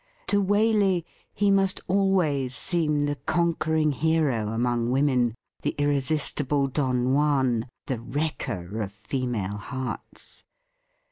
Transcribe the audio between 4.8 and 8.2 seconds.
women— the irresistible Don Juan— ^the